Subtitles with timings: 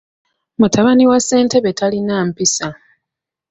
[0.59, 2.69] Mutabani wa ssentebe talina mpisa.